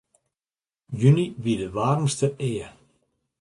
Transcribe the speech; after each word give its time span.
Juny 1.01 1.25
wie 1.43 1.57
de 1.61 1.67
waarmste 1.75 2.27
ea. 2.49 2.69